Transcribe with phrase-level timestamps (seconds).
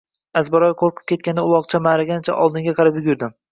[0.39, 3.33] Azbaroyi qoʻrqib ketgan uloqcha maʼraganicha oldinga qarab yugurdi